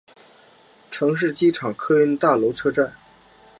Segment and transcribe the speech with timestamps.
[0.89, 2.91] 城市机场客运大楼车站。